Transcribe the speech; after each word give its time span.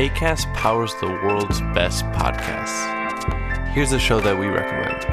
ACAST 0.00 0.54
powers 0.54 0.94
the 0.94 1.08
world's 1.08 1.60
best 1.74 2.06
podcasts. 2.06 3.68
Here's 3.74 3.92
a 3.92 3.98
show 3.98 4.18
that 4.18 4.38
we 4.38 4.46
recommend. 4.46 5.04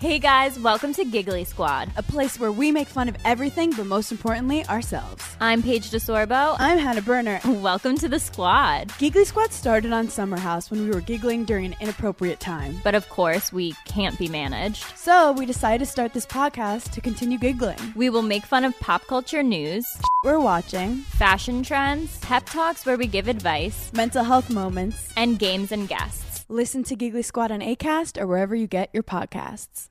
Hey 0.00 0.18
guys, 0.18 0.58
welcome 0.58 0.92
to 0.94 1.04
Giggly 1.04 1.44
Squad. 1.44 1.90
a 1.96 2.02
place 2.02 2.40
where 2.40 2.50
we 2.50 2.72
make 2.72 2.88
fun 2.88 3.08
of 3.08 3.16
everything, 3.24 3.70
but 3.70 3.86
most 3.86 4.10
importantly, 4.10 4.66
ourselves. 4.66 5.24
I'm 5.40 5.62
Paige 5.62 5.90
DeSorbo. 5.90 6.56
I'm 6.58 6.78
Hannah 6.78 7.02
Berner. 7.02 7.40
Welcome 7.62 7.96
to 7.98 8.08
the 8.08 8.18
squad. 8.18 8.92
Giggly 8.98 9.24
Squad 9.24 9.52
started 9.52 9.92
on 9.92 10.08
Summer 10.08 10.36
House 10.36 10.70
when 10.70 10.82
we 10.82 10.90
were 10.90 11.00
giggling 11.00 11.44
during 11.44 11.66
an 11.66 11.76
inappropriate 11.80 12.40
time. 12.40 12.80
But 12.84 12.94
of 12.94 13.08
course, 13.08 13.52
we 13.52 13.72
can't 13.84 14.18
be 14.18 14.28
managed. 14.28 14.84
So 14.98 15.32
we 15.32 15.46
decided 15.46 15.84
to 15.84 15.90
start 15.90 16.12
this 16.12 16.26
podcast 16.26 16.90
to 16.90 17.00
continue 17.00 17.38
giggling. 17.38 17.78
We 17.94 18.10
will 18.10 18.22
make 18.22 18.44
fun 18.44 18.64
of 18.64 18.78
pop 18.80 19.06
culture 19.06 19.42
news, 19.42 19.86
We're 20.26 20.40
watching 20.40 20.96
fashion 21.22 21.62
trends, 21.62 22.18
pep 22.18 22.46
talks 22.46 22.84
where 22.84 22.96
we 22.96 23.06
give 23.06 23.28
advice, 23.28 23.92
mental 23.94 24.24
health 24.24 24.50
moments. 24.50 25.12
and 25.16 25.38
games 25.38 25.70
and 25.70 25.86
guests. 25.86 26.44
Listen 26.48 26.82
to 26.82 26.96
Giggly 26.96 27.22
Squad 27.22 27.52
on 27.52 27.60
ACAST 27.60 28.20
or 28.20 28.26
wherever 28.26 28.56
you 28.56 28.66
get 28.66 28.90
your 28.92 29.04
podcasts. 29.04 29.88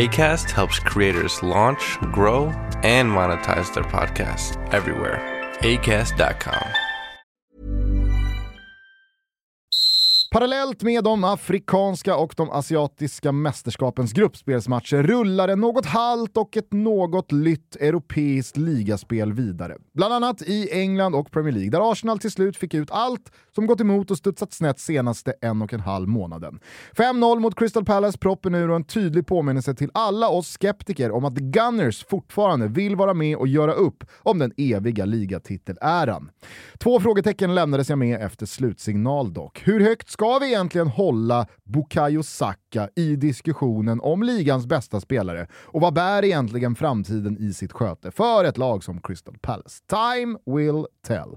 ACAST 0.00 0.50
helps 0.50 0.80
creators 0.80 1.40
launch, 1.44 1.96
grow, 2.10 2.46
and 2.82 3.08
monetize 3.08 3.72
their 3.72 3.84
podcasts 3.84 4.56
everywhere. 4.74 5.20
ACAST.com. 5.60 6.89
Parallellt 10.32 10.82
med 10.82 11.04
de 11.04 11.24
afrikanska 11.24 12.16
och 12.16 12.34
de 12.36 12.50
asiatiska 12.50 13.32
mästerskapens 13.32 14.12
gruppspelsmatcher 14.12 15.02
rullar 15.02 15.48
en 15.48 15.60
något 15.60 15.86
halt 15.86 16.36
och 16.36 16.56
ett 16.56 16.72
något 16.72 17.32
lytt 17.32 17.76
europeiskt 17.76 18.56
ligaspel 18.56 19.32
vidare. 19.32 19.76
Bland 19.94 20.14
annat 20.14 20.42
i 20.42 20.68
England 20.72 21.14
och 21.14 21.30
Premier 21.30 21.52
League, 21.52 21.70
där 21.70 21.92
Arsenal 21.92 22.18
till 22.18 22.30
slut 22.30 22.56
fick 22.56 22.74
ut 22.74 22.90
allt 22.90 23.32
som 23.54 23.66
gått 23.66 23.80
emot 23.80 24.10
och 24.10 24.16
studsat 24.16 24.52
snett 24.52 24.80
senaste 24.80 25.34
en 25.40 25.62
och 25.62 25.72
en 25.72 25.80
halv 25.80 26.08
månaden. 26.08 26.60
5-0 26.96 27.38
mot 27.38 27.58
Crystal 27.58 27.84
Palace 27.84 28.18
proppen 28.18 28.54
ur 28.54 28.70
och 28.70 28.76
en 28.76 28.84
tydlig 28.84 29.26
påminnelse 29.26 29.74
till 29.74 29.90
alla 29.94 30.28
oss 30.28 30.48
skeptiker 30.48 31.10
om 31.10 31.24
att 31.24 31.36
The 31.36 31.42
Gunners 31.42 32.04
fortfarande 32.04 32.68
vill 32.68 32.96
vara 32.96 33.14
med 33.14 33.36
och 33.36 33.48
göra 33.48 33.72
upp 33.72 34.04
om 34.18 34.38
den 34.38 34.52
eviga 34.56 35.04
ligatiteläran. 35.04 36.30
Två 36.78 37.00
frågetecken 37.00 37.54
lämnades 37.54 37.88
jag 37.88 37.98
med 37.98 38.22
efter 38.22 38.46
slutsignal 38.46 39.32
dock. 39.32 39.62
Hur 39.64 39.80
högt 39.80 40.10
ska 40.20 40.38
vi 40.38 40.46
egentligen 40.46 40.88
hålla 40.88 41.46
Bukayo 41.64 42.22
Saka 42.22 42.88
i 42.96 43.16
diskussionen 43.16 44.00
om 44.00 44.22
ligans 44.22 44.66
bästa 44.66 45.00
spelare? 45.00 45.46
Och 45.52 45.80
vad 45.80 45.94
bär 45.94 46.24
egentligen 46.24 46.74
framtiden 46.74 47.36
i 47.38 47.52
sitt 47.52 47.72
sköte 47.72 48.10
för 48.10 48.44
ett 48.44 48.58
lag 48.58 48.84
som 48.84 49.00
Crystal 49.00 49.38
Palace? 49.42 49.82
Time 49.86 50.38
will 50.46 50.86
tell. 51.06 51.36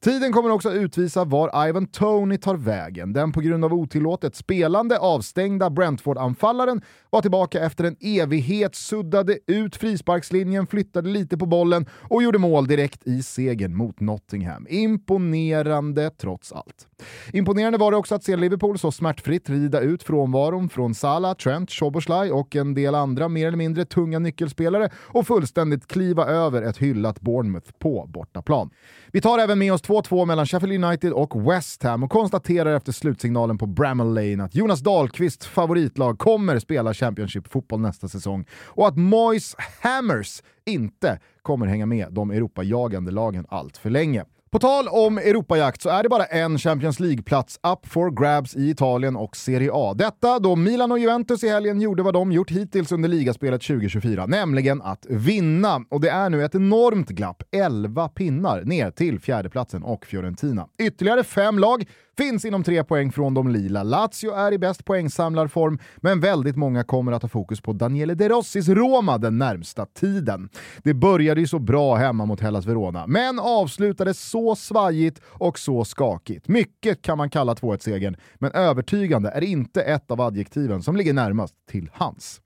Tiden 0.00 0.32
kommer 0.32 0.50
också 0.50 0.72
utvisa 0.72 1.24
var 1.24 1.68
Ivan 1.68 1.86
Tony 1.86 2.38
tar 2.38 2.56
vägen. 2.56 3.12
Den 3.12 3.32
på 3.32 3.40
grund 3.40 3.64
av 3.64 3.74
otillåtet 3.74 4.36
spelande 4.36 4.98
avstängda 4.98 5.70
Brentford-anfallaren 5.70 6.82
var 7.10 7.22
tillbaka 7.22 7.60
efter 7.60 7.84
en 7.84 7.96
evighet, 8.00 8.74
suddade 8.74 9.38
ut 9.46 9.76
frisparkslinjen, 9.76 10.66
flyttade 10.66 11.08
lite 11.08 11.38
på 11.38 11.46
bollen 11.46 11.86
och 11.92 12.22
gjorde 12.22 12.38
mål 12.38 12.66
direkt 12.66 13.06
i 13.06 13.22
segern 13.22 13.76
mot 13.76 14.00
Nottingham. 14.00 14.66
Imponerande 14.70 16.10
trots 16.10 16.52
allt. 16.52 16.88
Imponerande 17.32 17.78
var 17.78 17.90
det 17.90 17.96
också 17.96 18.14
att 18.14 18.24
se 18.24 18.36
Liverpool 18.36 18.78
så 18.78 18.92
smärtfritt 18.92 19.50
rida 19.50 19.80
ut 19.80 20.02
frånvaron 20.02 20.68
från 20.68 20.94
Salah, 20.94 21.34
Trent, 21.34 21.70
Szoboszlai 21.70 22.30
och 22.30 22.56
en 22.56 22.74
del 22.74 22.94
andra 22.94 23.28
mer 23.28 23.46
eller 23.46 23.56
mindre 23.56 23.84
tunga 23.84 24.18
nyckelspelare 24.18 24.90
och 24.96 25.26
fullständigt 25.26 25.86
kliva 25.86 26.26
över 26.26 26.62
ett 26.62 26.78
hyllat 26.78 27.20
Bournemouth 27.20 27.70
på 27.78 28.06
bortaplan. 28.08 28.70
Vi 29.12 29.20
tar 29.20 29.38
även 29.38 29.58
med 29.58 29.72
oss 29.72 29.82
2-2 29.82 30.26
mellan 30.26 30.46
Sheffield 30.46 30.84
United 30.84 31.12
och 31.12 31.52
West 31.52 31.82
Ham 31.82 32.02
och 32.02 32.10
konstaterar 32.10 32.76
efter 32.76 32.92
slutsignalen 32.92 33.58
på 33.58 33.66
Bramall 33.66 34.14
Lane 34.14 34.44
att 34.44 34.54
Jonas 34.54 34.80
Dahlqvists 34.80 35.46
favoritlag 35.46 36.18
kommer 36.18 36.58
spela 36.58 36.94
Championship-fotboll 36.94 37.80
nästa 37.80 38.08
säsong 38.08 38.44
och 38.64 38.88
att 38.88 38.96
Moyes 38.96 39.56
Hammers 39.80 40.42
inte 40.64 41.20
kommer 41.42 41.66
hänga 41.66 41.86
med 41.86 42.12
de 42.12 42.30
Europajagande 42.30 43.10
lagen 43.10 43.46
allt 43.48 43.76
för 43.76 43.90
länge. 43.90 44.24
På 44.52 44.58
tal 44.58 44.88
om 44.88 45.18
Europajakt 45.18 45.82
så 45.82 45.88
är 45.88 46.02
det 46.02 46.08
bara 46.08 46.24
en 46.24 46.58
Champions 46.58 47.00
League-plats 47.00 47.58
up 47.72 47.86
for 47.86 48.10
grabs 48.10 48.56
i 48.56 48.70
Italien 48.70 49.16
och 49.16 49.36
Serie 49.36 49.70
A. 49.72 49.94
Detta 49.94 50.38
då 50.38 50.56
Milan 50.56 50.92
och 50.92 50.98
Juventus 50.98 51.44
i 51.44 51.48
helgen 51.48 51.80
gjorde 51.80 52.02
vad 52.02 52.14
de 52.14 52.32
gjort 52.32 52.50
hittills 52.50 52.92
under 52.92 53.08
ligaspelet 53.08 53.62
2024, 53.62 54.26
nämligen 54.26 54.82
att 54.82 55.06
vinna. 55.08 55.84
Och 55.90 56.00
det 56.00 56.10
är 56.10 56.30
nu 56.30 56.44
ett 56.44 56.54
enormt 56.54 57.08
glapp, 57.08 57.42
11 57.50 58.08
pinnar, 58.08 58.62
ner 58.62 58.90
till 58.90 59.20
fjärdeplatsen 59.20 59.82
och 59.82 60.06
Fiorentina. 60.06 60.66
Ytterligare 60.78 61.24
fem 61.24 61.58
lag 61.58 61.84
finns 62.18 62.44
inom 62.44 62.64
tre 62.64 62.84
poäng 62.84 63.12
från 63.12 63.34
de 63.34 63.48
lila. 63.48 63.82
Lazio 63.82 64.32
är 64.34 64.52
i 64.52 64.58
bäst 64.58 64.84
poängsamlarform, 64.84 65.78
men 65.96 66.20
väldigt 66.20 66.56
många 66.56 66.84
kommer 66.84 67.12
att 67.12 67.22
ha 67.22 67.28
fokus 67.28 67.60
på 67.60 67.72
Daniele 67.72 68.14
De 68.14 68.28
Rossis 68.28 68.68
Roma 68.68 69.18
den 69.18 69.38
närmsta 69.38 69.86
tiden. 69.86 70.48
Det 70.82 70.94
började 70.94 71.40
ju 71.40 71.46
så 71.46 71.58
bra 71.58 71.94
hemma 71.94 72.26
mot 72.26 72.40
Hellas 72.40 72.66
Verona, 72.66 73.06
men 73.06 73.38
avslutades 73.38 74.20
så 74.30 74.41
svajigt 74.56 75.20
och 75.24 75.58
så 75.58 75.84
skakigt. 75.84 76.48
Mycket 76.48 77.02
kan 77.02 77.18
man 77.18 77.30
kalla 77.30 77.54
2-1-segern, 77.54 78.16
men 78.34 78.52
övertygande 78.52 79.30
är 79.30 79.44
inte 79.44 79.82
ett 79.82 80.10
av 80.10 80.20
adjektiven 80.20 80.82
som 80.82 80.96
ligger 80.96 81.12
närmast 81.12 81.54
till 81.70 81.90
hands. 81.92 82.40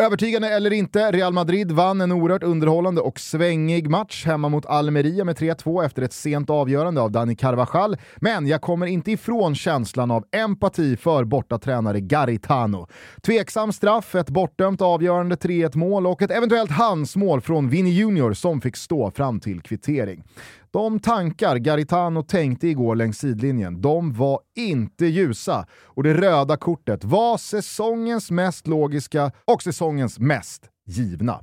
Övertygande 0.00 0.48
eller 0.48 0.72
inte, 0.72 1.12
Real 1.12 1.32
Madrid 1.32 1.72
vann 1.72 2.00
en 2.00 2.12
oerhört 2.12 2.42
underhållande 2.42 3.00
och 3.00 3.20
svängig 3.20 3.90
match 3.90 4.26
hemma 4.26 4.48
mot 4.48 4.66
Almeria 4.66 5.24
med 5.24 5.36
3-2 5.36 5.84
efter 5.84 6.02
ett 6.02 6.12
sent 6.12 6.50
avgörande 6.50 7.00
av 7.00 7.10
Dani 7.10 7.36
Carvajal, 7.36 7.96
men 8.16 8.46
jag 8.46 8.60
kommer 8.60 8.86
inte 8.86 9.12
ifrån 9.12 9.54
känslan 9.54 10.10
av 10.10 10.24
empati 10.32 10.96
för 10.96 11.24
bortatränare 11.24 12.00
Garitano. 12.00 12.86
Tveksam 13.22 13.72
straff, 13.72 14.14
ett 14.14 14.30
bortdömt 14.30 14.82
avgörande 14.82 15.36
3-1 15.36 15.76
mål 15.76 16.06
och 16.06 16.22
ett 16.22 16.30
eventuellt 16.30 16.70
handsmål 16.70 17.40
från 17.40 17.68
Vinny 17.68 17.90
Junior 17.90 18.32
som 18.32 18.60
fick 18.60 18.76
stå 18.76 19.10
fram 19.10 19.40
till 19.40 19.60
kvittering. 19.60 20.24
De 20.70 21.00
tankar 21.00 21.56
Garitano 21.56 22.22
tänkte 22.22 22.68
igår 22.68 22.96
längs 22.96 23.18
sidlinjen, 23.18 23.80
de 23.80 24.12
var 24.12 24.40
inte 24.56 25.06
ljusa. 25.06 25.66
Och 25.84 26.02
det 26.02 26.14
röda 26.14 26.56
kortet 26.56 27.04
var 27.04 27.38
säsongens 27.38 28.30
mest 28.30 28.66
logiska 28.66 29.32
och 29.44 29.62
säsongens 29.62 30.18
mest 30.18 30.62
givna. 30.86 31.42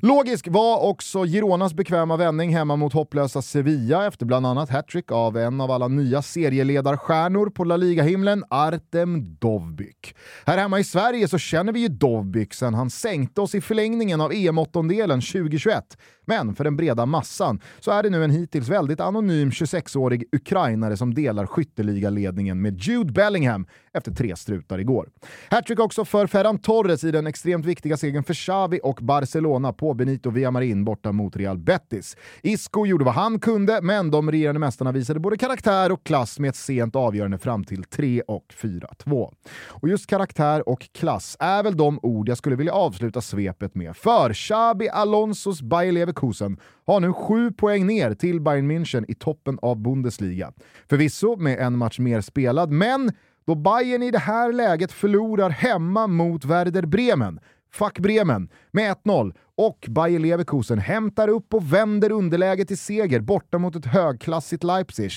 Logisk 0.00 0.48
var 0.50 0.88
också 0.88 1.24
Gironas 1.24 1.74
bekväma 1.74 2.16
vändning 2.16 2.56
hemma 2.56 2.76
mot 2.76 2.92
hopplösa 2.92 3.42
Sevilla 3.42 4.06
efter 4.06 4.26
bland 4.26 4.46
annat 4.46 4.70
hattrick 4.70 5.12
av 5.12 5.36
en 5.36 5.60
av 5.60 5.70
alla 5.70 5.88
nya 5.88 6.22
serieledarstjärnor 6.22 7.50
på 7.50 7.64
La 7.64 7.76
Liga-himlen, 7.76 8.44
Artem 8.50 9.36
Dovbyk. 9.38 10.14
Här 10.46 10.58
hemma 10.58 10.78
i 10.78 10.84
Sverige 10.84 11.28
så 11.28 11.38
känner 11.38 11.72
vi 11.72 11.80
ju 11.80 11.88
Dovbyk 11.88 12.54
sen 12.54 12.74
han 12.74 12.90
sänkte 12.90 13.40
oss 13.40 13.54
i 13.54 13.60
förlängningen 13.60 14.20
av 14.20 14.32
EM-åttondelen 14.32 15.20
2021. 15.20 15.84
Men 16.26 16.54
för 16.54 16.64
den 16.64 16.76
breda 16.76 17.06
massan 17.06 17.60
så 17.80 17.90
är 17.90 18.02
det 18.02 18.10
nu 18.10 18.24
en 18.24 18.30
hittills 18.30 18.68
väldigt 18.68 19.00
anonym 19.00 19.50
26-årig 19.50 20.24
ukrainare 20.32 20.96
som 20.96 21.14
delar 21.14 21.46
skytteligaledningen 21.46 22.62
med 22.62 22.78
Jude 22.78 23.12
Bellingham 23.12 23.66
efter 23.92 24.12
tre 24.12 24.36
strutar 24.36 24.78
igår. 24.78 25.08
Hattrick 25.50 25.80
också 25.80 26.04
för 26.04 26.26
Ferran 26.26 26.58
Torres 26.58 27.04
i 27.04 27.10
den 27.10 27.26
extremt 27.26 27.66
viktiga 27.66 27.96
segern 27.96 28.24
för 28.24 28.34
Xavi 28.34 28.80
och 28.82 28.98
Barcelona. 29.02 29.43
Barcelona 29.44 29.72
på 29.72 29.94
Benito 29.94 30.30
Villamarin 30.30 30.84
borta 30.84 31.12
mot 31.12 31.36
Real 31.36 31.58
Betis. 31.58 32.16
Isco 32.42 32.86
gjorde 32.86 33.04
vad 33.04 33.14
han 33.14 33.38
kunde, 33.38 33.80
men 33.82 34.10
de 34.10 34.30
regerande 34.30 34.60
mästarna 34.60 34.92
visade 34.92 35.20
både 35.20 35.36
karaktär 35.36 35.92
och 35.92 36.04
klass 36.04 36.38
med 36.38 36.48
ett 36.48 36.56
sent 36.56 36.96
avgörande 36.96 37.38
fram 37.38 37.64
till 37.64 37.84
3 37.84 38.22
och 38.26 38.44
4-2. 38.60 39.32
Och 39.68 39.88
just 39.88 40.06
karaktär 40.06 40.68
och 40.68 40.88
klass 40.92 41.36
är 41.40 41.62
väl 41.62 41.76
de 41.76 41.98
ord 42.02 42.28
jag 42.28 42.38
skulle 42.38 42.56
vilja 42.56 42.72
avsluta 42.72 43.20
svepet 43.20 43.74
med. 43.74 43.96
För 43.96 44.32
Xabi 44.32 44.88
Alonsos 44.88 45.62
Bayer 45.62 45.92
Leverkusen 45.92 46.56
har 46.86 47.00
nu 47.00 47.12
sju 47.12 47.52
poäng 47.52 47.86
ner 47.86 48.14
till 48.14 48.40
Bayern 48.40 48.70
München 48.70 49.04
i 49.08 49.14
toppen 49.14 49.58
av 49.62 49.76
Bundesliga. 49.76 50.52
Förvisso 50.88 51.36
med 51.36 51.58
en 51.58 51.78
match 51.78 51.98
mer 51.98 52.20
spelad, 52.20 52.70
men 52.70 53.12
då 53.46 53.54
Bayern 53.54 54.02
i 54.02 54.10
det 54.10 54.18
här 54.18 54.52
läget 54.52 54.92
förlorar 54.92 55.50
hemma 55.50 56.06
mot 56.06 56.44
Werder 56.44 56.86
Bremen, 56.86 57.40
fuck 57.72 57.98
Bremen, 57.98 58.48
med 58.70 58.96
1-0 59.04 59.34
och 59.56 59.86
Bayer 59.88 60.18
Leverkusen 60.18 60.78
hämtar 60.78 61.28
upp 61.28 61.54
och 61.54 61.72
vänder 61.72 62.12
underläget 62.12 62.68
till 62.68 62.78
seger 62.78 63.20
borta 63.20 63.58
mot 63.58 63.76
ett 63.76 63.86
högklassigt 63.86 64.64
Leipzig. 64.64 65.12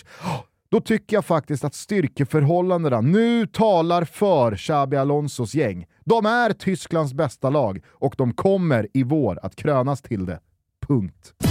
Då 0.70 0.82
tycker 0.82 1.18
jag 1.18 1.26
faktiskt 1.26 1.64
att 1.64 1.76
styrkeförhållandena 1.76 3.02
nu 3.02 3.48
talar 3.48 4.06
för 4.06 4.56
Xabi 4.56 4.98
Alonsos 4.98 5.56
gäng. 5.56 5.86
De 6.06 6.26
är 6.26 6.54
Tysklands 6.54 7.14
bästa 7.14 7.50
lag 7.50 7.84
och 7.88 8.16
de 8.18 8.34
kommer 8.34 8.88
i 8.94 9.04
vår 9.04 9.40
att 9.44 9.56
krönas 9.56 10.02
till 10.02 10.26
det. 10.26 10.40
Punkt. 10.88 11.47